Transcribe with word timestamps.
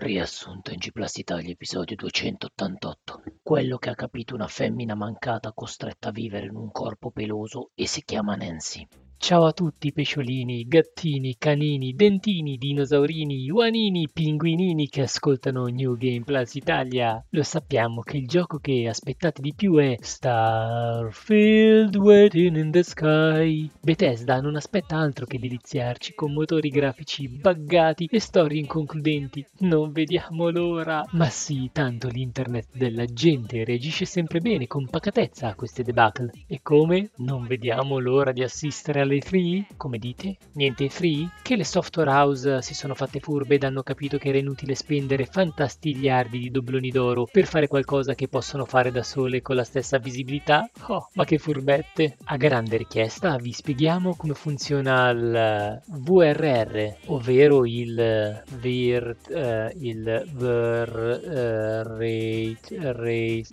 Riassunto 0.00 0.70
in 0.70 0.78
G 0.78 0.92
Plus 0.92 1.16
Italia, 1.16 1.50
episodio 1.50 1.96
288. 1.96 3.22
Quello 3.42 3.78
che 3.78 3.90
ha 3.90 3.96
capito 3.96 4.32
una 4.32 4.46
femmina 4.46 4.94
mancata 4.94 5.52
costretta 5.52 6.10
a 6.10 6.12
vivere 6.12 6.46
in 6.46 6.54
un 6.54 6.70
corpo 6.70 7.10
peloso 7.10 7.72
e 7.74 7.88
si 7.88 8.04
chiama 8.04 8.36
Nancy. 8.36 8.86
Ciao 9.20 9.44
a 9.46 9.52
tutti 9.52 9.92
pesciolini, 9.92 10.64
gattini, 10.68 11.34
canini, 11.36 11.92
dentini, 11.92 12.56
dinosaurini, 12.56 13.44
juanini, 13.46 14.08
pinguinini 14.10 14.88
che 14.88 15.02
ascoltano 15.02 15.66
New 15.66 15.96
Game 15.96 16.22
Plus 16.22 16.54
Italia. 16.54 17.22
Lo 17.30 17.42
sappiamo 17.42 18.00
che 18.02 18.16
il 18.16 18.28
gioco 18.28 18.58
che 18.58 18.86
aspettate 18.88 19.42
di 19.42 19.52
più 19.54 19.76
è 19.76 19.96
Starfield 20.00 21.96
Waiting 21.96 22.56
in 22.56 22.70
the 22.70 22.84
Sky. 22.84 23.68
Bethesda 23.82 24.40
non 24.40 24.54
aspetta 24.54 24.96
altro 24.96 25.26
che 25.26 25.40
deliziarci 25.40 26.14
con 26.14 26.32
motori 26.32 26.68
grafici 26.68 27.28
buggati 27.28 28.08
e 28.10 28.20
storie 28.20 28.60
inconcludenti. 28.60 29.44
Non 29.58 29.90
vediamo 29.90 30.48
l'ora. 30.48 31.04
Ma 31.10 31.28
sì, 31.28 31.68
tanto 31.72 32.08
l'internet 32.08 32.68
della 32.72 33.04
gente 33.04 33.64
reagisce 33.64 34.04
sempre 34.04 34.38
bene 34.38 34.68
con 34.68 34.88
pacatezza 34.88 35.48
a 35.48 35.54
queste 35.54 35.82
debacle. 35.82 36.30
E 36.46 36.60
come? 36.62 37.10
Non 37.16 37.46
vediamo 37.46 37.98
l'ora 37.98 38.30
di 38.32 38.44
assistere 38.44 39.06
alle 39.08 39.20
free? 39.20 39.66
Come 39.76 39.98
dite? 39.98 40.36
Niente 40.52 40.88
free? 40.88 41.28
Che 41.42 41.56
le 41.56 41.64
software 41.64 42.10
house 42.10 42.62
si 42.62 42.74
sono 42.74 42.94
fatte 42.94 43.20
furbe 43.20 43.54
ed 43.56 43.64
hanno 43.64 43.82
capito 43.82 44.18
che 44.18 44.28
era 44.28 44.38
inutile 44.38 44.74
spendere 44.74 45.24
fantastigliardi 45.24 46.38
di 46.38 46.50
dobloni 46.50 46.90
d'oro 46.90 47.26
per 47.30 47.46
fare 47.46 47.66
qualcosa 47.66 48.14
che 48.14 48.28
possono 48.28 48.66
fare 48.66 48.90
da 48.92 49.02
sole 49.02 49.40
con 49.42 49.56
la 49.56 49.64
stessa 49.64 49.98
visibilità? 49.98 50.68
Oh, 50.88 51.08
ma 51.14 51.24
che 51.24 51.38
furbette! 51.38 52.16
A 52.24 52.36
grande 52.36 52.76
richiesta 52.76 53.36
vi 53.36 53.52
spieghiamo 53.52 54.14
come 54.14 54.34
funziona 54.34 55.08
il 55.10 55.82
VRR, 55.86 56.94
ovvero 57.06 57.64
il 57.64 58.42
VIR, 58.60 59.16
uh, 59.28 59.70
il 59.78 60.24
VR, 60.34 61.20
uh, 61.24 61.82
rate, 61.96 63.46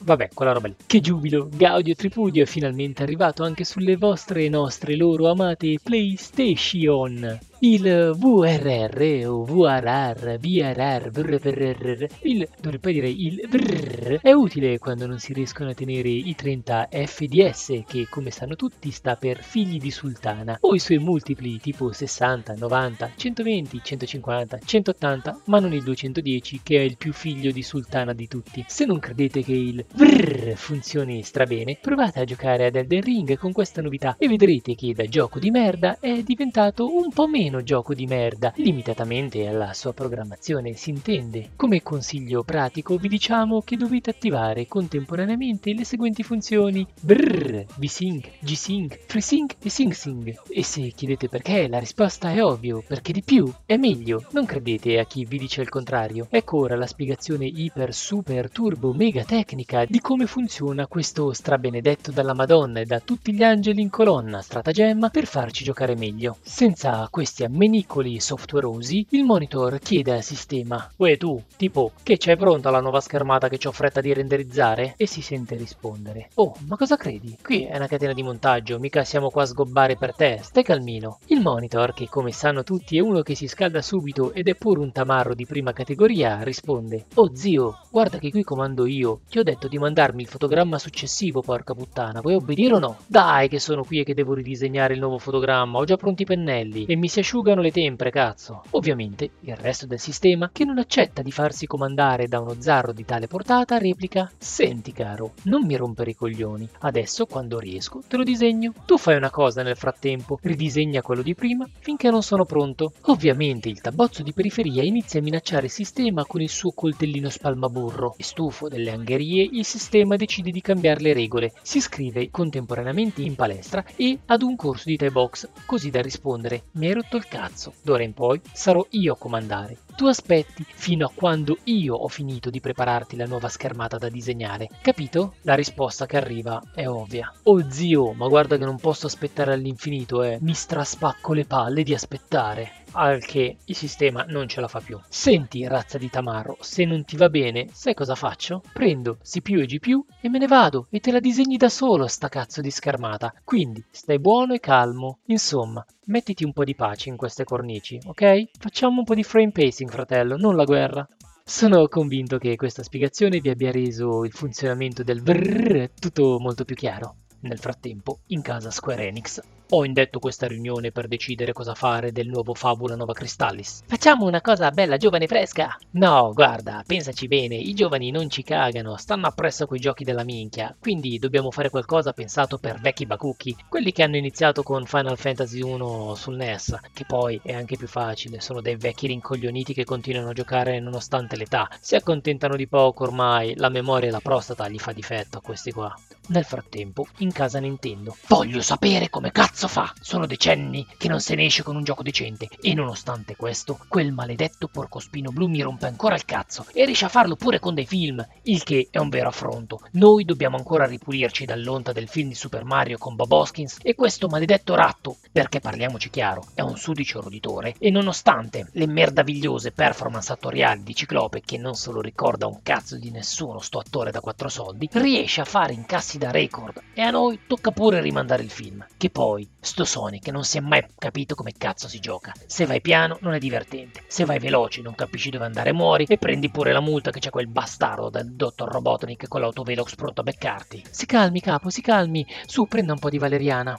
vabbè, 0.00 0.30
quella 0.32 0.52
roba 0.52 0.68
lì. 0.68 0.74
Che 0.86 1.00
giubilo, 1.00 1.48
gaudio 1.52 1.94
tripudio 1.94 2.44
è 2.44 2.46
finalmente 2.46 3.02
arrivato 3.02 3.42
anche 3.42 3.64
sulle 3.64 3.96
vostre 3.96 4.44
e 4.44 4.48
nostre 4.48 4.96
loro 4.96 5.28
amate 5.28 5.78
PlayStation. 5.82 7.51
Il 7.64 8.16
VRR 8.16 9.28
o 9.28 9.44
VRR, 9.44 10.36
VRR, 10.36 11.10
VRR, 11.10 12.06
il, 12.22 12.48
dovrei 12.60 12.80
poi 12.80 12.92
dire 12.92 13.08
il 13.08 13.46
VRR, 13.48 14.14
è 14.20 14.32
utile 14.32 14.80
quando 14.80 15.06
non 15.06 15.20
si 15.20 15.32
riescono 15.32 15.70
a 15.70 15.72
tenere 15.72 16.08
i 16.08 16.34
30 16.34 16.88
FDS, 16.90 17.84
che 17.86 18.08
come 18.10 18.32
sanno 18.32 18.56
tutti 18.56 18.90
sta 18.90 19.14
per 19.14 19.44
figli 19.44 19.78
di 19.78 19.92
sultana, 19.92 20.58
o 20.62 20.74
i 20.74 20.80
suoi 20.80 20.98
multipli 20.98 21.60
tipo 21.60 21.92
60, 21.92 22.56
90, 22.56 23.12
120, 23.14 23.80
150, 23.80 24.58
180, 24.64 25.42
ma 25.44 25.60
non 25.60 25.72
il 25.72 25.84
210 25.84 26.62
che 26.64 26.78
è 26.78 26.80
il 26.80 26.96
più 26.96 27.12
figlio 27.12 27.52
di 27.52 27.62
sultana 27.62 28.12
di 28.12 28.26
tutti. 28.26 28.64
Se 28.66 28.86
non 28.86 28.98
credete 28.98 29.44
che 29.44 29.52
il 29.52 29.84
VRR 29.94 30.54
funzioni 30.54 31.22
strabene, 31.22 31.78
provate 31.80 32.18
a 32.18 32.24
giocare 32.24 32.66
ad 32.66 32.74
Elden 32.74 33.02
Ring 33.02 33.38
con 33.38 33.52
questa 33.52 33.80
novità 33.80 34.16
e 34.18 34.26
vedrete 34.26 34.74
che 34.74 34.92
da 34.94 35.04
gioco 35.04 35.38
di 35.38 35.52
merda 35.52 35.98
è 36.00 36.24
diventato 36.24 36.92
un 36.92 37.10
po' 37.12 37.28
meno 37.28 37.50
meno 37.52 37.62
gioco 37.62 37.92
di 37.92 38.06
merda, 38.06 38.52
limitatamente 38.56 39.46
alla 39.46 39.74
sua 39.74 39.92
programmazione, 39.92 40.72
si 40.72 40.88
intende. 40.88 41.50
Come 41.54 41.82
consiglio 41.82 42.42
pratico 42.42 42.96
vi 42.96 43.08
diciamo 43.08 43.60
che 43.60 43.76
dovete 43.76 44.08
attivare 44.08 44.66
contemporaneamente 44.66 45.74
le 45.74 45.84
seguenti 45.84 46.22
funzioni 46.22 46.86
brrr, 46.98 47.66
vsync, 47.76 48.30
gsync, 48.40 49.00
freesync 49.06 49.56
e 49.62 49.68
syncSync. 49.68 50.42
E 50.48 50.64
se 50.64 50.92
chiedete 50.94 51.28
perché, 51.28 51.68
la 51.68 51.78
risposta 51.78 52.32
è 52.32 52.42
ovvio, 52.42 52.82
perché 52.86 53.12
di 53.12 53.22
più 53.22 53.52
è 53.66 53.76
meglio. 53.76 54.24
Non 54.30 54.46
credete 54.46 54.98
a 54.98 55.04
chi 55.04 55.26
vi 55.26 55.38
dice 55.38 55.60
il 55.60 55.68
contrario. 55.68 56.28
Ecco 56.30 56.56
ora 56.56 56.76
la 56.76 56.86
spiegazione 56.86 57.44
iper 57.44 57.92
super 57.92 58.50
turbo 58.50 58.94
mega 58.94 59.24
tecnica 59.24 59.84
di 59.84 60.00
come 60.00 60.24
funziona 60.24 60.86
questo 60.86 61.32
strabenedetto 61.34 62.12
dalla 62.12 62.34
Madonna 62.34 62.80
e 62.80 62.86
da 62.86 63.00
tutti 63.00 63.34
gli 63.34 63.42
angeli 63.42 63.82
in 63.82 63.90
colonna 63.90 64.40
stratagemma 64.40 65.10
per 65.10 65.26
farci 65.26 65.64
giocare 65.64 65.94
meglio. 65.94 66.38
Senza 66.42 67.06
questi 67.10 67.41
questi 67.42 67.44
ammenicoli 67.44 68.20
softwareosi, 68.20 69.06
il 69.10 69.24
monitor 69.24 69.78
chiede 69.78 70.12
al 70.12 70.22
sistema 70.22 70.90
Uè 70.96 71.16
tu, 71.16 71.42
tipo, 71.56 71.92
che 72.02 72.16
c'è 72.16 72.36
pronta 72.36 72.70
la 72.70 72.80
nuova 72.80 73.00
schermata 73.00 73.48
che 73.48 73.66
ho 73.66 73.72
fretta 73.72 74.00
di 74.00 74.12
renderizzare? 74.12 74.94
E 74.96 75.06
si 75.06 75.22
sente 75.22 75.56
rispondere 75.56 76.28
Oh, 76.34 76.54
ma 76.66 76.76
cosa 76.76 76.96
credi? 76.96 77.36
Qui 77.42 77.64
è 77.64 77.76
una 77.76 77.86
catena 77.86 78.12
di 78.12 78.22
montaggio, 78.22 78.78
mica 78.78 79.04
siamo 79.04 79.30
qua 79.30 79.42
a 79.42 79.46
sgobbare 79.46 79.96
per 79.96 80.14
te, 80.14 80.38
stai 80.42 80.62
calmino. 80.62 81.18
Il 81.26 81.40
monitor, 81.40 81.92
che 81.94 82.08
come 82.08 82.32
sanno 82.32 82.62
tutti 82.62 82.96
è 82.96 83.00
uno 83.00 83.22
che 83.22 83.34
si 83.34 83.48
scalda 83.48 83.82
subito 83.82 84.32
ed 84.32 84.48
è 84.48 84.54
pure 84.54 84.80
un 84.80 84.92
tamarro 84.92 85.34
di 85.34 85.46
prima 85.46 85.72
categoria, 85.72 86.42
risponde 86.42 87.06
Oh 87.14 87.34
zio, 87.34 87.78
guarda 87.90 88.18
che 88.18 88.30
qui 88.30 88.42
comando 88.42 88.86
io, 88.86 89.20
ti 89.28 89.38
ho 89.38 89.42
detto 89.42 89.68
di 89.68 89.78
mandarmi 89.78 90.22
il 90.22 90.28
fotogramma 90.28 90.78
successivo, 90.78 91.40
porca 91.40 91.74
puttana, 91.74 92.20
vuoi 92.20 92.34
obbedire 92.34 92.74
o 92.74 92.78
no? 92.78 92.98
Dai 93.06 93.48
che 93.48 93.58
sono 93.58 93.84
qui 93.84 94.00
e 94.00 94.04
che 94.04 94.14
devo 94.14 94.34
ridisegnare 94.34 94.94
il 94.94 95.00
nuovo 95.00 95.18
fotogramma, 95.18 95.78
ho 95.78 95.84
già 95.84 95.96
pronti 95.96 96.22
i 96.22 96.26
pennelli 96.26 96.84
e 96.84 96.96
mi 96.96 97.08
si 97.08 97.18
asciuga 97.18 97.31
asciugano 97.32 97.62
le 97.62 97.70
tempere, 97.70 98.10
cazzo. 98.10 98.62
Ovviamente 98.72 99.30
il 99.40 99.56
resto 99.56 99.86
del 99.86 99.98
sistema, 99.98 100.50
che 100.52 100.66
non 100.66 100.76
accetta 100.76 101.22
di 101.22 101.32
farsi 101.32 101.66
comandare 101.66 102.28
da 102.28 102.40
uno 102.40 102.56
zarro 102.60 102.92
di 102.92 103.06
tale 103.06 103.26
portata, 103.26 103.78
replica 103.78 104.30
Senti 104.36 104.92
caro, 104.92 105.32
non 105.44 105.64
mi 105.64 105.74
rompere 105.76 106.10
i 106.10 106.14
coglioni. 106.14 106.68
Adesso, 106.80 107.24
quando 107.24 107.58
riesco, 107.58 108.02
te 108.06 108.18
lo 108.18 108.22
disegno. 108.22 108.74
Tu 108.84 108.98
fai 108.98 109.16
una 109.16 109.30
cosa 109.30 109.62
nel 109.62 109.78
frattempo, 109.78 110.38
ridisegna 110.42 111.00
quello 111.00 111.22
di 111.22 111.34
prima 111.34 111.66
finché 111.78 112.10
non 112.10 112.22
sono 112.22 112.44
pronto. 112.44 112.92
Ovviamente 113.06 113.70
il 113.70 113.80
tabbozzo 113.80 114.22
di 114.22 114.34
periferia 114.34 114.82
inizia 114.82 115.20
a 115.20 115.22
minacciare 115.22 115.66
il 115.66 115.72
sistema 115.72 116.26
con 116.26 116.42
il 116.42 116.50
suo 116.50 116.72
coltellino 116.72 117.30
spalmaburro 117.30 118.14
e 118.18 118.24
stufo 118.24 118.68
delle 118.68 118.90
angherie 118.90 119.48
il 119.50 119.64
sistema 119.64 120.16
decide 120.16 120.50
di 120.50 120.60
cambiare 120.60 121.00
le 121.00 121.14
regole. 121.14 121.52
Si 121.62 121.78
iscrive 121.78 122.30
contemporaneamente 122.30 123.22
in 123.22 123.36
palestra 123.36 123.82
e 123.96 124.18
ad 124.26 124.42
un 124.42 124.54
corso 124.54 124.90
di 124.90 124.96
Thai 124.96 125.10
Box, 125.10 125.48
così 125.64 125.88
da 125.88 126.02
rispondere 126.02 126.64
Mi 126.72 126.88
hai 126.88 126.92
rotto 126.92 127.16
il 127.16 127.21
cazzo, 127.26 127.74
d'ora 127.82 128.02
in 128.02 128.14
poi 128.14 128.40
sarò 128.52 128.86
io 128.90 129.14
a 129.14 129.18
comandare. 129.18 129.78
Tu 129.96 130.06
aspetti 130.06 130.64
fino 130.66 131.06
a 131.06 131.12
quando 131.14 131.58
io 131.64 131.94
ho 131.94 132.08
finito 132.08 132.50
di 132.50 132.60
prepararti 132.60 133.16
la 133.16 133.26
nuova 133.26 133.48
schermata 133.48 133.98
da 133.98 134.08
disegnare. 134.08 134.68
Capito? 134.80 135.34
La 135.42 135.54
risposta 135.54 136.06
che 136.06 136.16
arriva 136.16 136.62
è 136.74 136.86
ovvia. 136.86 137.32
Oh 137.44 137.70
zio, 137.70 138.12
ma 138.12 138.26
guarda 138.28 138.56
che 138.56 138.64
non 138.64 138.78
posso 138.78 139.06
aspettare 139.06 139.52
all'infinito, 139.52 140.22
eh. 140.22 140.38
Mi 140.40 140.54
straspacco 140.54 141.32
le 141.32 141.44
palle 141.44 141.82
di 141.82 141.94
aspettare 141.94 142.81
al 142.92 143.24
che 143.24 143.56
il 143.64 143.76
sistema 143.76 144.24
non 144.28 144.48
ce 144.48 144.60
la 144.60 144.68
fa 144.68 144.80
più. 144.80 144.98
Senti, 145.08 145.66
razza 145.66 145.98
di 145.98 146.10
tamarro, 146.10 146.56
se 146.60 146.84
non 146.84 147.04
ti 147.04 147.16
va 147.16 147.28
bene, 147.28 147.68
sai 147.72 147.94
cosa 147.94 148.14
faccio? 148.14 148.62
Prendo 148.72 149.18
CPU 149.22 149.60
e 149.60 149.66
GPU 149.66 150.04
e 150.20 150.28
me 150.28 150.38
ne 150.38 150.46
vado 150.46 150.86
e 150.90 151.00
te 151.00 151.12
la 151.12 151.20
disegni 151.20 151.56
da 151.56 151.68
solo 151.68 152.06
sta 152.06 152.28
cazzo 152.28 152.60
di 152.60 152.70
schermata. 152.70 153.32
Quindi 153.44 153.84
stai 153.90 154.18
buono 154.18 154.54
e 154.54 154.60
calmo. 154.60 155.18
Insomma, 155.26 155.84
mettiti 156.06 156.44
un 156.44 156.52
po' 156.52 156.64
di 156.64 156.74
pace 156.74 157.08
in 157.08 157.16
queste 157.16 157.44
cornici, 157.44 157.98
ok? 158.04 158.50
Facciamo 158.58 158.98
un 158.98 159.04
po' 159.04 159.14
di 159.14 159.22
frame 159.22 159.52
pacing, 159.52 159.90
fratello, 159.90 160.36
non 160.36 160.56
la 160.56 160.64
guerra. 160.64 161.06
Sono 161.44 161.88
convinto 161.88 162.38
che 162.38 162.56
questa 162.56 162.82
spiegazione 162.82 163.40
vi 163.40 163.50
abbia 163.50 163.72
reso 163.72 164.24
il 164.24 164.32
funzionamento 164.32 165.02
del 165.02 165.22
vrrr 165.22 165.90
tutto 165.98 166.38
molto 166.38 166.64
più 166.64 166.76
chiaro. 166.76 167.16
Nel 167.40 167.58
frattempo, 167.58 168.20
in 168.28 168.40
casa 168.40 168.70
Square 168.70 169.08
Enix, 169.08 169.40
ho 169.74 169.86
indetto 169.86 170.18
questa 170.18 170.46
riunione 170.46 170.92
per 170.92 171.08
decidere 171.08 171.54
cosa 171.54 171.74
fare 171.74 172.12
del 172.12 172.28
nuovo 172.28 172.52
Fabula 172.52 172.94
Nova 172.94 173.14
Crystallis. 173.14 173.80
Facciamo 173.86 174.26
una 174.26 174.42
cosa 174.42 174.70
bella, 174.70 174.98
giovane 174.98 175.26
fresca! 175.26 175.78
No, 175.92 176.30
guarda, 176.34 176.84
pensaci 176.86 177.26
bene, 177.26 177.54
i 177.54 177.72
giovani 177.72 178.10
non 178.10 178.28
ci 178.28 178.42
cagano, 178.42 178.98
stanno 178.98 179.28
appresso 179.28 179.66
quei 179.66 179.80
giochi 179.80 180.04
della 180.04 180.24
minchia, 180.24 180.76
quindi 180.78 181.18
dobbiamo 181.18 181.50
fare 181.50 181.70
qualcosa 181.70 182.12
pensato 182.12 182.58
per 182.58 182.80
vecchi 182.80 183.06
bacucchi, 183.06 183.56
quelli 183.66 183.92
che 183.92 184.02
hanno 184.02 184.18
iniziato 184.18 184.62
con 184.62 184.84
Final 184.84 185.16
Fantasy 185.16 185.62
1 185.62 186.14
sul 186.16 186.36
NES, 186.36 186.78
che 186.92 187.06
poi 187.06 187.40
è 187.42 187.54
anche 187.54 187.78
più 187.78 187.88
facile, 187.88 188.42
sono 188.42 188.60
dei 188.60 188.76
vecchi 188.76 189.06
rincoglioniti 189.06 189.72
che 189.72 189.84
continuano 189.84 190.30
a 190.30 190.34
giocare 190.34 190.80
nonostante 190.80 191.34
l'età, 191.36 191.70
si 191.80 191.94
accontentano 191.94 192.56
di 192.56 192.68
poco 192.68 193.04
ormai, 193.04 193.54
la 193.56 193.70
memoria 193.70 194.08
e 194.08 194.12
la 194.12 194.20
prostata 194.20 194.68
gli 194.68 194.78
fa 194.78 194.92
difetto 194.92 195.38
a 195.38 195.40
questi 195.40 195.72
qua. 195.72 195.94
Nel 196.28 196.44
frattempo, 196.44 197.06
in 197.18 197.32
casa 197.32 197.58
Nintendo. 197.58 198.16
Voglio 198.28 198.60
sapere 198.60 199.10
come 199.10 199.32
cazzo 199.32 199.61
cazzo 199.62 199.68
fa? 199.68 199.92
Sono 200.00 200.26
decenni 200.26 200.86
che 200.96 201.08
non 201.08 201.20
se 201.20 201.34
ne 201.34 201.44
esce 201.44 201.62
con 201.62 201.76
un 201.76 201.84
gioco 201.84 202.02
decente 202.02 202.48
e 202.60 202.74
nonostante 202.74 203.36
questo, 203.36 203.78
quel 203.88 204.12
maledetto 204.12 204.68
porcospino 204.68 205.30
blu 205.30 205.46
mi 205.46 205.60
rompe 205.60 205.86
ancora 205.86 206.14
il 206.14 206.24
cazzo 206.24 206.66
e 206.72 206.84
riesce 206.84 207.04
a 207.04 207.08
farlo 207.08 207.36
pure 207.36 207.58
con 207.58 207.74
dei 207.74 207.86
film, 207.86 208.24
il 208.42 208.62
che 208.62 208.88
è 208.90 208.98
un 208.98 209.08
vero 209.08 209.28
affronto. 209.28 209.80
Noi 209.92 210.24
dobbiamo 210.24 210.56
ancora 210.56 210.86
ripulirci 210.86 211.44
dall'onta 211.44 211.92
del 211.92 212.08
film 212.08 212.28
di 212.28 212.34
Super 212.34 212.64
Mario 212.64 212.98
con 212.98 213.14
Bob 213.14 213.30
Hoskins 213.30 213.78
e 213.82 213.94
questo 213.94 214.28
maledetto 214.28 214.74
ratto, 214.74 215.18
perché 215.30 215.60
parliamoci 215.60 216.10
chiaro, 216.10 216.44
è 216.54 216.62
un 216.62 216.76
sudicio 216.76 217.20
roditore 217.20 217.74
e 217.78 217.90
nonostante 217.90 218.68
le 218.72 218.86
merdavigliose 218.86 219.72
performance 219.72 220.32
attoriali 220.32 220.82
di 220.82 220.94
Ciclope 220.94 221.42
che 221.44 221.58
non 221.58 221.74
se 221.74 221.90
lo 221.92 222.00
ricorda 222.00 222.46
un 222.46 222.60
cazzo 222.62 222.96
di 222.96 223.10
nessuno 223.10 223.60
sto 223.60 223.78
attore 223.78 224.10
da 224.10 224.20
quattro 224.20 224.48
soldi, 224.48 224.88
riesce 224.92 225.40
a 225.40 225.44
fare 225.44 225.72
incassi 225.72 226.18
da 226.18 226.30
record 226.30 226.82
e 226.94 227.00
a 227.00 227.10
poi 227.12 227.40
tocca 227.46 227.70
pure 227.70 228.00
rimandare 228.00 228.42
il 228.42 228.50
film. 228.50 228.84
Che 228.96 229.10
poi, 229.10 229.48
sto 229.60 229.84
Sonic 229.84 230.28
non 230.28 230.44
si 230.44 230.58
è 230.58 230.60
mai 230.60 230.84
capito 230.98 231.34
come 231.34 231.52
cazzo 231.56 231.88
si 231.88 232.00
gioca. 232.00 232.32
Se 232.46 232.66
vai 232.66 232.80
piano 232.80 233.18
non 233.20 233.34
è 233.34 233.38
divertente, 233.38 234.02
se 234.06 234.24
vai 234.24 234.38
veloce 234.38 234.82
non 234.82 234.94
capisci 234.94 235.30
dove 235.30 235.44
andare 235.44 235.72
muori 235.72 236.04
e 236.08 236.18
prendi 236.18 236.50
pure 236.50 236.72
la 236.72 236.80
multa 236.80 237.10
che 237.10 237.20
c'è 237.20 237.30
quel 237.30 237.48
bastardo 237.48 238.10
del 238.10 238.32
dottor 238.32 238.70
Robotnik 238.70 239.28
con 239.28 239.40
l'autovelox 239.40 239.94
pronto 239.94 240.20
a 240.20 240.24
beccarti. 240.24 240.84
Si 240.90 241.06
calmi 241.06 241.40
capo, 241.40 241.70
si 241.70 241.80
calmi, 241.80 242.26
su 242.46 242.66
prenda 242.66 242.92
un 242.92 242.98
po' 242.98 243.10
di 243.10 243.18
valeriana. 243.18 243.78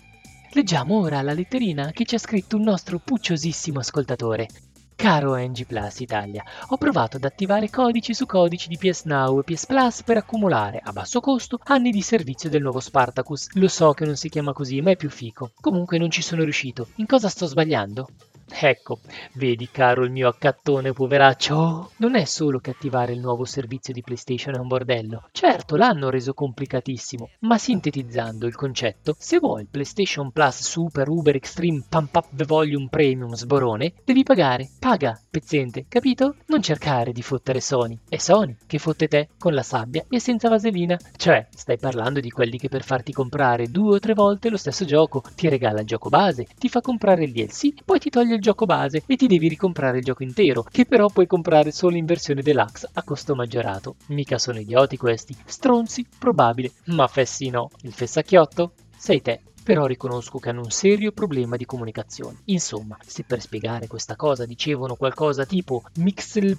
Leggiamo 0.52 1.00
ora 1.00 1.22
la 1.22 1.34
letterina 1.34 1.92
che 1.92 2.06
ci 2.06 2.16
ha 2.16 2.20
scritto 2.20 2.58
un 2.58 2.64
nostro 2.64 3.00
pucciosissimo 3.00 3.80
ascoltatore. 3.80 4.48
Caro 4.95 5.36
NG 5.36 5.66
Plus 5.66 6.00
Italia, 6.00 6.44
ho 6.68 6.78
provato 6.78 7.18
ad 7.18 7.24
attivare 7.24 7.69
codici 7.69 8.13
su 8.13 8.25
codici 8.25 8.68
di 8.68 8.78
PS 8.78 9.04
Now 9.06 9.40
e 9.40 9.44
PS 9.44 9.66
Plus 9.66 10.04
per 10.04 10.18
accumulare, 10.18 10.80
a 10.84 10.92
basso 10.92 11.19
costo, 11.19 11.60
anni 11.63 11.92
di 11.92 12.01
servizio 12.01 12.50
del 12.50 12.62
nuovo 12.62 12.80
Spartacus. 12.80 13.50
Lo 13.54 13.68
so 13.68 13.94
che 13.94 14.06
non 14.06 14.16
si 14.16 14.30
chiama 14.30 14.54
così, 14.54 14.81
ma 14.81 14.92
è 14.92 14.95
più 14.95 15.10
fico. 15.10 15.51
Comunque 15.60 15.98
non 15.98 16.10
ci 16.10 16.22
sono 16.22 16.44
riuscito. 16.44 16.88
In 16.95 17.06
cosa 17.06 17.30
sto 17.30 17.45
sbagliando? 17.45 18.07
Ecco, 18.56 19.00
vedi 19.34 19.68
caro 19.72 20.04
il 20.04 20.12
mio 20.12 20.28
accattone 20.28 20.94
poveraccio, 20.94 21.92
non 21.98 22.16
è 22.16 22.24
solo 22.24 22.60
che 22.60 22.70
attivare 22.70 23.12
il 23.12 23.20
nuovo 23.20 23.46
servizio 23.46 23.94
di 23.94 24.02
PlayStation 24.02 24.56
è 24.56 24.60
un 24.60 24.68
bordello. 24.68 25.28
Certo, 25.32 25.76
l'hanno 25.76 26.10
reso 26.10 26.34
complicatissimo, 26.34 27.30
ma 27.40 27.58
sintetizzando 27.58 28.46
il 28.46 28.56
concetto, 28.56 29.16
se 29.18 29.40
vuoi 29.40 29.64
il 29.64 29.68
PlayStation 29.70 30.32
Plus 30.32 30.62
Super 30.62 31.10
Uber 31.10 31.36
Extreme 31.36 31.84
Pump 31.90 32.16
Up 32.16 32.28
The 32.30 32.46
Volume 32.46 32.88
Premium 32.90 33.34
sborone, 33.34 33.94
devi 34.06 34.24
pagare. 34.24 34.70
Paga, 34.80 35.20
pezzente, 35.30 35.86
capito? 35.90 36.36
Non 36.46 36.62
cercare 36.62 37.12
di 37.12 37.24
fottere 37.24 37.60
Sony. 37.60 37.98
È 38.08 38.18
Sony 38.18 38.56
che 38.68 38.78
fotte 38.78 39.08
te 39.08 39.30
con 39.38 39.54
la 39.54 39.64
sabbia 39.64 40.06
e 40.08 40.20
senza 40.20 40.48
vaselina. 40.48 40.98
Cioè, 41.18 41.48
stai 41.50 41.78
parlando 41.78 42.20
di 42.20 42.30
quelli 42.30 42.58
che 42.60 42.70
per 42.70 42.84
farti 42.84 43.12
comprare 43.12 43.72
due 43.72 43.96
o 43.96 44.00
tre 44.00 44.14
volte 44.14 44.50
lo 44.50 44.58
stesso 44.58 44.86
gioco 44.86 45.24
ti 45.36 45.50
regala 45.50 45.82
il 45.82 45.88
gioco 45.88 46.10
base, 46.10 46.48
ti 46.58 46.70
fa 46.70 46.82
comprare 46.82 47.24
il 47.24 47.32
DLC, 47.32 47.84
poi 47.84 48.00
ti 48.00 48.10
toglie 48.10 48.36
il 48.36 48.42
gioco 48.44 48.66
base 48.66 49.01
e 49.07 49.16
ti 49.16 49.25
devi 49.25 49.48
ricomprare 49.48 49.98
il 49.98 50.04
gioco 50.04 50.22
intero, 50.22 50.62
che 50.62 50.86
però 50.86 51.07
puoi 51.07 51.25
comprare 51.25 51.72
solo 51.72 51.95
in 51.95 52.06
versione 52.06 52.44
deluxe 52.44 52.90
a 52.94 53.01
costo 53.01 53.34
maggiorato. 53.34 53.95
Mica 54.07 54.38
sono 54.38 54.60
idioti 54.60 54.98
questi. 54.98 55.36
Stronzi, 55.45 56.06
probabile, 56.19 56.72
ma 56.86 57.07
fessi 57.07 57.50
no. 57.50 57.72
Il 57.81 57.94
fessacchiotto? 57.94 58.74
Sei 58.95 59.22
te 59.22 59.42
però 59.63 59.86
riconosco 59.86 60.40
che 60.40 60.50
hanno 60.50 60.62
un 60.62 60.72
serio 60.72 61.13
problema 61.13 61.56
di 61.56 61.66
comunicazione. 61.66 62.40
Insomma, 62.45 62.98
se 63.01 63.24
per 63.24 63.40
spiegare 63.40 63.88
questa 63.88 64.18
cosa 64.18 64.46
dicevano 64.46 64.96
qualcosa 64.96 65.46
tipo 65.46 65.84
Mixel 65.96 66.57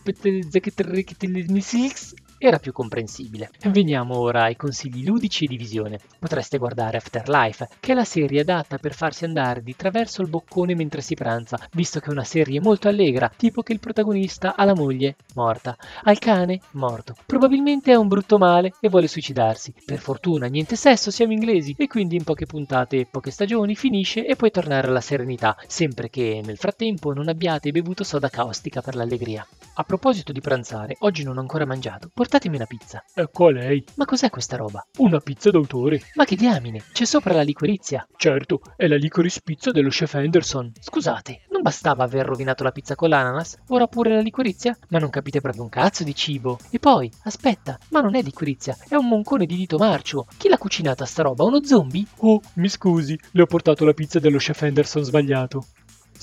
era 2.47 2.59
più 2.59 2.73
comprensibile. 2.73 3.51
Veniamo 3.69 4.19
ora 4.19 4.43
ai 4.43 4.57
consigli 4.57 5.05
ludici 5.05 5.47
di 5.47 5.57
visione. 5.57 5.99
Potreste 6.19 6.59
guardare 6.59 6.99
Afterlife, 6.99 7.69
che 7.81 7.93
è 7.93 7.95
la 7.95 8.05
serie 8.05 8.41
adatta 8.41 8.79
per 8.79 8.93
farsi 8.93 9.25
andare 9.25 9.63
di 9.63 9.75
traverso 9.75 10.21
il 10.21 10.29
boccone 10.29 10.75
mentre 10.75 11.01
si 11.01 11.15
pranza, 11.15 11.59
visto 11.73 12.01
che 12.01 12.09
è 12.09 12.13
una 12.13 12.25
serie 12.25 12.61
molto 12.61 12.89
allegra, 12.89 13.33
tipo 13.35 13.63
che 13.63 13.73
il 13.73 13.81
protagonista 13.81 14.57
ha 14.57 14.65
la 14.65 14.75
moglie 14.75 15.17
morta, 15.35 15.77
ha 16.03 16.11
il 16.11 16.19
cane 16.19 16.61
morto. 16.73 17.15
Probabilmente 17.25 17.93
è 17.93 17.97
un 17.97 18.09
brutto 18.09 18.37
male 18.37 18.75
e 18.81 18.89
vuole 18.89 19.09
suicidarsi. 19.09 19.73
Per 19.85 19.99
fortuna 19.99 20.47
niente 20.47 20.77
sesso, 20.77 21.11
siamo 21.11 21.33
inglesi 21.33 21.75
e 21.79 21.87
quindi 21.87 22.17
in 22.17 22.25
poche 22.25 22.47
puntate 22.47 22.99
e 22.99 23.07
poche 23.11 23.31
stagioni 23.31 23.75
finisce 23.75 24.27
e 24.27 24.37
puoi 24.37 24.51
tornare 24.51 24.87
alla 24.89 25.01
serenità, 25.01 25.57
sempre 25.67 26.11
che 26.11 26.43
nel 26.45 26.59
frattempo 26.59 27.13
non 27.13 27.29
abbiate 27.29 27.71
bevuto 27.71 28.05
soda 28.05 28.29
caustica 28.29 28.83
per 28.83 28.95
l'allegria. 28.95 29.47
A 29.77 29.83
proposito 29.83 30.31
di 30.31 30.41
pranzare, 30.41 30.95
oggi 31.01 31.25
non 31.25 31.37
ho 31.37 31.41
ancora 31.41 31.67
mangiato. 31.67 32.09
Portatemi 32.15 32.55
una 32.55 32.65
pizza. 32.65 33.03
Ecco 33.13 33.49
a 33.49 33.51
lei. 33.51 33.85
Ma 33.97 34.05
cos'è 34.05 34.31
questa 34.31 34.57
roba? 34.57 34.87
Una 34.99 35.19
pizza 35.19 35.51
d'autore. 35.51 36.01
Ma 36.15 36.25
che 36.25 36.37
diamine? 36.37 36.81
C'è 36.93 37.05
sopra 37.05 37.35
la 37.35 37.43
liquirizia. 37.43 38.07
Certo, 38.17 38.61
è 38.77 38.87
la 38.87 38.95
licorice 38.95 39.41
pizza 39.43 39.73
dello 39.73 39.89
chef 39.89 40.15
Henderson. 40.15 40.71
Scusate, 40.79 41.47
non 41.51 41.63
bastava 41.63 42.05
aver 42.05 42.25
rovinato 42.25 42.63
la 42.63 42.71
pizza 42.71 42.95
con 42.95 43.09
l'ananas? 43.09 43.59
Ora 43.71 43.89
pure 43.89 44.15
la 44.15 44.21
liquirizia? 44.21 44.79
Ma 44.91 45.01
non 45.01 45.11
capite 45.11 45.41
proprio 45.41 45.65
un 45.65 45.71
cazzo 45.71 46.05
di 46.05 46.15
cibo. 46.15 46.57
E 46.71 46.79
poi, 46.79 47.11
aspetta, 47.25 47.77
ma 47.91 48.01
non 48.01 48.15
è 48.15 48.23
liquirizia, 48.23 48.77
è 48.89 48.95
un 48.95 49.09
moncone 49.09 49.45
di 49.45 49.57
dito 49.57 49.77
marcio. 49.77 50.29
Chi 50.37 50.49
l'ha 50.49 50.59
cucinata 50.59 51.05
sta 51.05 51.23
roba? 51.23 51.43
Uno 51.43 51.65
zombie? 51.65 52.07
Oh, 52.19 52.41
mi 52.55 52.69
scusi, 52.69 53.19
le 53.33 53.43
ho 53.43 53.47
portato 53.47 53.85
la 53.85 53.93
pizza 53.93 54.21
dello 54.21 54.39
chef 54.39 54.63
Henderson 54.63 55.03
sbagliato. 55.03 55.67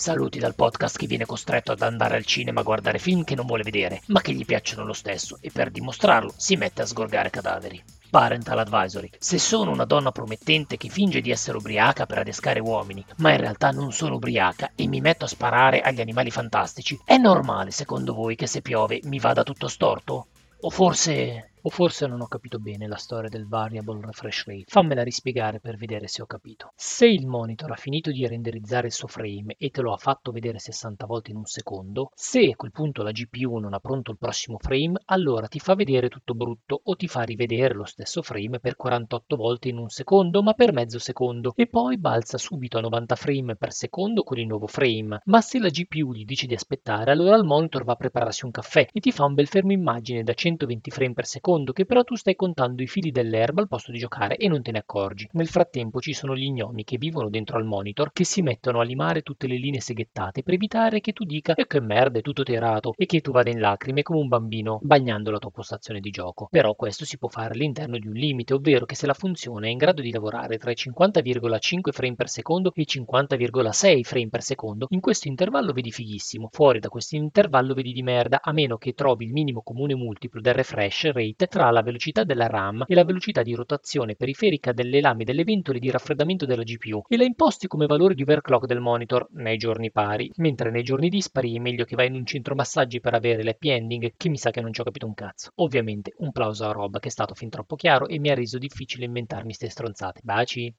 Saluti 0.02 0.40
dal 0.40 0.56
podcast 0.56 0.98
che 0.98 1.06
viene 1.06 1.28
costretto 1.28 1.74
ad 1.74 1.82
andare 1.84 2.16
al 2.16 2.26
cinema 2.26 2.62
a 2.62 2.64
guardare 2.64 2.98
film 2.98 3.24
che 3.24 3.36
non 3.36 3.46
vuole 3.46 3.62
vedere, 3.62 4.02
ma 4.08 4.20
che 4.20 4.34
gli 4.34 4.46
piacciono 4.46 4.84
lo 4.84 4.94
stesso, 4.94 5.38
e 5.42 5.52
per 5.54 5.70
dimostrarlo 5.70 6.34
si 6.36 6.56
mette 6.56 6.82
a 6.82 6.88
sgorgare 6.88 7.30
cadaveri. 7.30 7.84
Parental 8.10 8.58
Advisory. 8.58 9.12
Se 9.20 9.38
sono 9.38 9.70
una 9.70 9.86
donna 9.86 10.12
promettente 10.12 10.76
che 10.76 10.90
finge 10.90 11.22
di 11.22 11.30
essere 11.30 11.58
ubriaca 11.58 12.08
per 12.08 12.18
adescare 12.18 12.60
uomini, 12.60 13.06
ma 13.18 13.30
in 13.30 13.42
realtà 13.42 13.70
non 13.70 13.92
sono 13.92 14.16
ubriaca 14.16 14.72
e 14.74 14.88
mi 14.88 15.02
metto 15.02 15.26
a 15.26 15.28
sparare 15.28 15.82
agli 15.82 16.02
animali 16.02 16.32
fantastici, 16.32 17.00
è 17.06 17.18
normale 17.18 17.70
secondo 17.70 18.16
voi 18.16 18.36
che 18.36 18.48
se 18.48 18.64
piove 18.64 19.02
mi 19.04 19.20
vada 19.20 19.44
tutto 19.44 19.68
storto? 19.68 20.26
O 20.62 20.72
forse 20.72 21.51
o 21.64 21.70
forse 21.70 22.08
non 22.08 22.22
ho 22.22 22.28
capito 22.28 22.58
bene 22.58 22.88
la 22.88 22.96
storia 22.96 23.30
del 23.30 23.48
variable 23.48 24.00
refresh 24.02 24.46
rate. 24.46 24.64
Fammela 24.68 25.04
rispiegare 25.04 25.60
per 25.60 25.78
vedere 25.78 26.08
se 26.08 26.22
ho 26.22 26.26
capito. 26.26 26.72
Se 26.76 27.06
il 27.06 27.28
monitor 27.28 27.72
ha 27.72 27.76
finito 27.76 28.12
di 28.12 28.26
renderizzare 28.26 28.88
il 28.88 28.94
suo 28.94 29.08
frame 29.08 29.56
e 29.58 29.70
te 29.70 29.82
lo 29.82 29.94
ha 29.94 29.98
fatto 29.98 30.32
vedere 30.32 30.58
60 30.58 31.06
volte 31.06 31.32
in 31.32 31.38
un 31.38 31.46
secondo, 31.46 32.10
se 32.16 32.50
a 32.52 32.56
quel 32.56 32.72
punto 32.72 33.04
la 33.04 33.12
GPU 33.12 33.58
non 33.58 33.74
ha 33.74 33.80
pronto 33.80 34.12
il 34.12 34.18
prossimo 34.18 34.58
frame, 34.60 35.02
allora 35.06 35.48
ti 35.48 35.60
fa 35.60 35.76
vedere 35.76 36.10
tutto 36.10 36.34
brutto 36.34 36.82
o 36.84 36.96
ti 36.96 37.08
fa 37.08 37.22
rivedere 37.22 37.76
lo 37.76 37.86
stesso 37.86 38.22
frame 38.22 38.60
per 38.60 38.76
48 38.76 39.36
volte 39.36 39.70
in 39.70 39.78
un 39.78 39.90
secondo, 39.90 40.42
ma 40.42 40.54
per 40.54 40.74
mezzo 40.74 40.98
secondo, 40.98 41.54
e 41.56 41.68
poi 41.68 42.00
balza 42.00 42.38
subito 42.40 42.80
a 42.80 42.82
90 42.82 43.16
frame 43.16 43.56
per 43.56 43.72
secondo 43.72 44.24
con 44.24 44.40
il 44.40 44.48
nuovo 44.48 44.68
frame. 44.68 45.22
Ma 45.26 45.42
se 45.42 45.60
la 45.60 45.70
GPU 45.70 46.14
gli 46.14 46.26
dice 46.26 46.48
di 46.48 46.56
aspettare, 46.56 47.12
allora 47.12 47.36
il 47.36 47.44
monitor 47.44 47.84
va 47.84 47.94
a 47.94 47.98
prepararsi 47.98 48.46
un 48.46 48.52
caffè 48.52 48.88
e 48.92 49.00
ti 49.00 49.12
fa 49.12 49.26
un 49.26 49.36
bel 49.36 49.48
fermo 49.48 49.74
immagine 49.74 50.24
da 50.24 50.34
120 50.34 50.90
frame 50.90 51.14
per 51.14 51.26
secondo 51.26 51.50
secondo 51.52 51.74
che 51.74 51.86
però 51.86 52.06
tu 52.06 52.16
stai 52.16 52.36
contando 52.36 52.82
i 52.82 52.88
fili 52.88 53.12
dell'erba 53.12 53.60
al 53.60 53.68
posto 53.68 53.92
di 53.92 53.98
giocare 53.98 54.38
e 54.38 54.48
non 54.48 54.62
te 54.62 54.72
ne 54.72 54.78
accorgi. 54.78 55.28
Nel 55.34 55.50
frattempo 55.50 56.00
ci 56.00 56.14
sono 56.14 56.34
gli 56.34 56.50
gnomi 56.50 56.86
che 56.86 56.98
vivono 56.98 57.30
dentro 57.30 57.58
al 57.58 57.66
monitor 57.66 58.14
che 58.14 58.24
si 58.24 58.42
mettono 58.42 58.80
a 58.80 58.84
limare 58.84 59.22
tutte 59.22 59.48
le 59.48 59.58
linee 59.58 59.82
seghettate 59.82 60.44
per 60.44 60.54
evitare 60.54 61.02
che 61.02 61.12
tu 61.12 61.26
dica 61.26 61.54
e 61.56 61.68
che 61.68 61.82
merda 61.82 62.20
è 62.20 62.22
tutto 62.22 62.44
terato 62.44 62.94
e 62.96 63.06
che 63.06 63.20
tu 63.20 63.34
vada 63.34 63.50
in 63.50 63.60
lacrime 63.60 64.02
come 64.02 64.20
un 64.20 64.30
bambino 64.30 64.80
bagnando 64.82 65.30
la 65.30 65.40
tua 65.40 65.52
postazione 65.52 66.00
di 66.00 66.10
gioco. 66.10 66.48
Però 66.50 66.74
questo 66.74 67.04
si 67.04 67.18
può 67.18 67.28
fare 67.28 67.54
all'interno 67.54 67.98
di 67.98 68.08
un 68.08 68.14
limite, 68.14 68.54
ovvero 68.54 68.86
che 68.86 68.96
se 68.96 69.06
la 69.06 69.14
funzione 69.14 69.68
è 69.68 69.72
in 69.72 69.78
grado 69.78 70.02
di 70.02 70.12
lavorare 70.12 70.58
tra 70.58 70.72
i 70.72 70.76
50,5 70.78 71.92
frame 71.92 72.16
per 72.16 72.30
secondo 72.30 72.72
e 72.74 72.82
i 72.82 72.88
50,6 72.88 74.04
frame 74.04 74.30
per 74.30 74.42
secondo, 74.42 74.86
in 74.92 75.02
questo 75.02 75.28
intervallo 75.28 75.74
vedi 75.74 75.92
fighissimo, 75.92 76.48
fuori 76.50 76.80
da 76.80 76.88
questo 76.88 77.18
intervallo 77.18 77.74
vedi 77.74 77.92
di 77.92 78.04
merda, 78.04 78.40
a 78.42 78.54
meno 78.54 78.78
che 78.78 78.94
trovi 78.94 79.26
il 79.26 79.34
minimo 79.34 79.62
comune 79.62 79.96
multiplo 79.96 80.40
del 80.40 80.54
refresh 80.54 81.12
rate 81.12 81.41
tra 81.48 81.70
la 81.72 81.82
velocità 81.82 82.24
della 82.24 82.48
RAM 82.48 82.86
e 82.88 82.94
la 82.96 83.04
velocità 83.04 83.42
di 83.42 83.54
rotazione 83.54 84.16
periferica 84.16 84.72
delle 84.72 85.02
lame 85.02 85.24
delle 85.24 85.44
ventole 85.44 85.80
di 85.80 85.90
raffreddamento 85.90 86.46
della 86.46 86.64
GPU 86.64 87.04
e 87.08 87.18
la 87.18 87.24
imposti 87.24 87.68
come 87.68 87.86
valore 87.86 88.14
di 88.14 88.24
overclock 88.24 88.66
del 88.66 88.80
monitor 88.80 89.28
nei 89.32 89.58
giorni 89.58 89.92
pari, 89.92 90.32
mentre 90.38 90.72
nei 90.72 90.84
giorni 90.84 91.10
dispari 91.10 91.56
è 91.56 91.60
meglio 91.60 91.86
che 91.86 91.96
vai 91.96 92.08
in 92.08 92.16
un 92.16 92.26
centro 92.26 92.56
massaggi 92.56 93.00
per 93.00 93.14
avere 93.14 93.44
l'happy 93.44 93.70
ending, 93.70 94.14
che 94.18 94.30
mi 94.30 94.38
sa 94.38 94.52
che 94.52 94.62
non 94.62 94.74
ci 94.74 94.82
ho 94.82 94.84
capito 94.84 95.06
un 95.06 95.14
cazzo. 95.14 95.52
Ovviamente 95.56 96.14
un 96.18 96.32
plauso 96.32 96.66
a 96.66 96.72
Rob 96.72 97.00
che 97.00 97.08
è 97.08 97.12
stato 97.12 97.34
fin 97.36 97.50
troppo 97.50 97.76
chiaro 97.76 98.08
e 98.08 98.20
mi 98.20 98.30
ha 98.30 98.36
reso 98.36 98.58
difficile 98.58 99.06
inventarmi 99.06 99.54
ste 99.54 99.70
stronzate. 99.70 100.22
Baci! 100.24 100.74